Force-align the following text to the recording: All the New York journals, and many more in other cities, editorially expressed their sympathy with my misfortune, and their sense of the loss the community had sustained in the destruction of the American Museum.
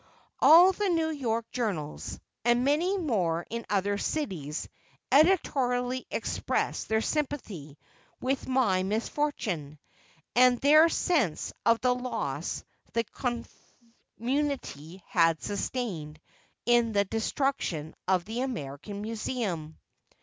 All 0.39 0.71
the 0.71 0.89
New 0.89 1.11
York 1.11 1.51
journals, 1.51 2.19
and 2.43 2.65
many 2.65 2.97
more 2.97 3.45
in 3.51 3.67
other 3.69 3.99
cities, 3.99 4.67
editorially 5.11 6.07
expressed 6.09 6.87
their 6.89 7.01
sympathy 7.01 7.77
with 8.19 8.47
my 8.47 8.81
misfortune, 8.81 9.77
and 10.35 10.57
their 10.57 10.89
sense 10.89 11.53
of 11.67 11.81
the 11.81 11.93
loss 11.93 12.63
the 12.93 13.03
community 14.17 15.03
had 15.07 15.39
sustained 15.43 16.19
in 16.65 16.93
the 16.93 17.05
destruction 17.05 17.93
of 18.07 18.25
the 18.25 18.41
American 18.41 19.03
Museum. 19.03 19.77